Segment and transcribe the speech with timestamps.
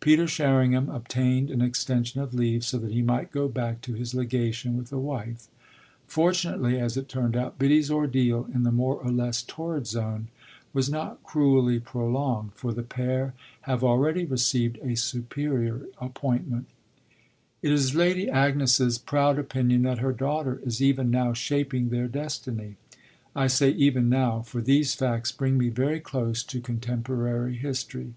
[0.00, 4.14] Peter Sherringham obtained an extension of leave, so that he might go back to his
[4.14, 5.48] legation with a wife.
[6.06, 10.28] Fortunately, as it turned out, Biddy's ordeal, in the more or less torrid zone,
[10.72, 13.34] was not cruelly prolonged, for the pair
[13.68, 16.64] have already received a superior appointment.
[17.60, 22.76] It is Lady Agnes's proud opinion that her daughter is even now shaping their destiny.
[23.36, 28.14] I say "even now," for these facts bring me very close to contemporary history.